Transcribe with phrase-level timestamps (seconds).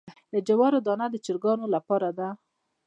[0.33, 2.29] د جوارو دانه د چرګانو لپاره ده.